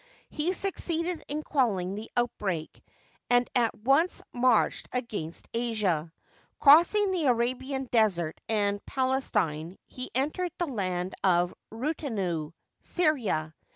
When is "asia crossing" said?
5.53-7.11